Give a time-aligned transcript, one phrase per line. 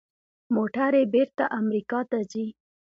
[0.55, 2.45] موټرې بیرته امریکا ته ځي.